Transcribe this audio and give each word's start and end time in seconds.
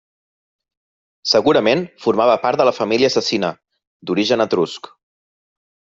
Segurament 1.33 1.85
formava 2.07 2.39
part 2.47 2.63
de 2.63 2.67
la 2.71 2.75
família 2.81 3.13
Cecina, 3.17 3.55
d'origen 4.09 4.49
etrusc. 4.49 4.95